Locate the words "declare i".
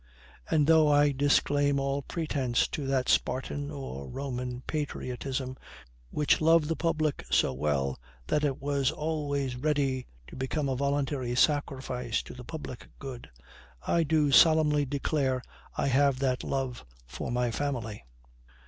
14.87-15.85